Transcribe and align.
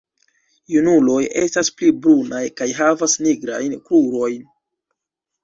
Junuloj 0.75 1.17
estas 1.41 1.69
pli 1.81 1.91
brunaj 2.07 2.41
kaj 2.63 2.69
havas 2.79 3.15
nigrajn 3.27 3.79
krurojn. 3.91 4.51